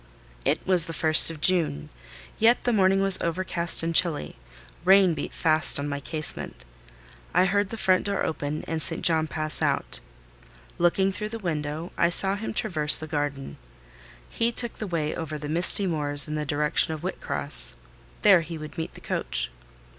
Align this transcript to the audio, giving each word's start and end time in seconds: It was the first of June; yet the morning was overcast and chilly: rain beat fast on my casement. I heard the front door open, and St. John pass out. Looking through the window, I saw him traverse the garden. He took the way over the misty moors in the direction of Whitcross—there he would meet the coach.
It 0.45 0.65
was 0.65 0.87
the 0.87 0.93
first 0.97 1.29
of 1.29 1.41
June; 1.41 1.91
yet 2.39 2.63
the 2.63 2.73
morning 2.73 3.01
was 3.03 3.21
overcast 3.21 3.83
and 3.83 3.93
chilly: 3.93 4.35
rain 4.83 5.13
beat 5.13 5.31
fast 5.31 5.77
on 5.77 5.87
my 5.87 5.99
casement. 5.99 6.65
I 7.35 7.45
heard 7.45 7.69
the 7.69 7.77
front 7.77 8.05
door 8.05 8.23
open, 8.25 8.63
and 8.67 8.81
St. 8.81 9.03
John 9.05 9.27
pass 9.27 9.61
out. 9.61 9.99
Looking 10.79 11.11
through 11.11 11.29
the 11.29 11.37
window, 11.37 11.91
I 11.99 12.09
saw 12.09 12.33
him 12.35 12.51
traverse 12.51 12.97
the 12.97 13.05
garden. 13.05 13.57
He 14.27 14.51
took 14.51 14.79
the 14.79 14.87
way 14.87 15.13
over 15.13 15.37
the 15.37 15.47
misty 15.47 15.85
moors 15.85 16.27
in 16.27 16.33
the 16.33 16.47
direction 16.47 16.95
of 16.95 17.01
Whitcross—there 17.03 18.41
he 18.41 18.57
would 18.57 18.79
meet 18.79 18.95
the 18.95 19.01
coach. 19.01 19.51